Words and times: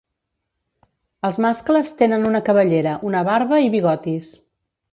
Els 1.29 1.37
mascles 1.45 1.93
tenen 2.01 2.27
una 2.31 2.43
cabellera, 2.49 2.95
una 3.13 3.23
barba 3.31 3.61
i 3.67 3.71
bigotis. 3.77 4.35